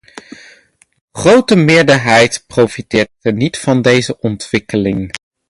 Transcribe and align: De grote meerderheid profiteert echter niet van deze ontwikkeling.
De 0.01 0.11
grote 1.13 1.55
meerderheid 1.55 2.43
profiteert 2.47 3.09
echter 3.09 3.33
niet 3.33 3.57
van 3.57 3.81
deze 3.81 4.19
ontwikkeling. 4.19 5.11